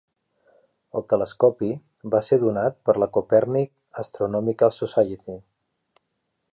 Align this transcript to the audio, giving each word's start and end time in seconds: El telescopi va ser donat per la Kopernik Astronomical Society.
El 0.99 1.03
telescopi 1.11 1.69
va 2.15 2.21
ser 2.29 2.39
donat 2.45 2.79
per 2.89 2.97
la 3.03 3.09
Kopernik 3.19 3.73
Astronomical 4.05 4.75
Society. 4.83 5.41